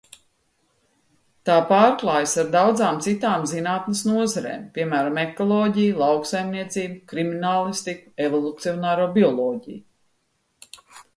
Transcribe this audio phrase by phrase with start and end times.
[1.47, 9.85] Tā pārklājas ar daudzām citām zinātnes nozarēm, piemēram, ekoloģiju, lauksaimniecību, kriminālistiku, evolucionāro bioloģiju.